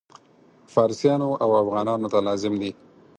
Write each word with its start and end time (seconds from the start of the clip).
فارسیانو 0.73 1.29
او 1.43 1.49
افغانانو 1.61 2.07
ته 2.13 2.19
لازم 2.27 2.53
دي. 2.61 2.71